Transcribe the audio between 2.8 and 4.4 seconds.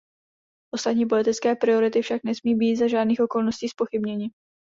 žádných okolností zpochybněny.